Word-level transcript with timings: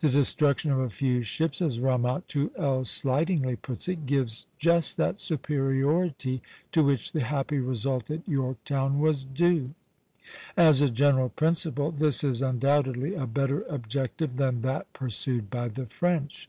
The 0.00 0.08
destruction 0.10 0.72
of 0.72 0.80
a 0.80 0.88
few 0.88 1.22
ships, 1.22 1.62
as 1.62 1.78
Ramatuelle 1.78 2.84
slightingly 2.88 3.54
puts 3.54 3.88
it, 3.88 4.04
gives 4.04 4.46
just 4.58 4.96
that 4.96 5.20
superiority 5.20 6.42
to 6.72 6.82
which 6.82 7.12
the 7.12 7.20
happy 7.20 7.60
result 7.60 8.10
at 8.10 8.26
Yorktown 8.28 8.98
was 8.98 9.24
due. 9.24 9.72
As 10.56 10.80
a 10.82 10.90
general 10.90 11.28
principle, 11.28 11.92
this 11.92 12.24
is 12.24 12.42
undoubtedly 12.42 13.14
a 13.14 13.28
better 13.28 13.62
objective 13.70 14.38
than 14.38 14.62
that 14.62 14.92
pursued 14.92 15.50
by 15.50 15.68
the 15.68 15.86
French. 15.86 16.48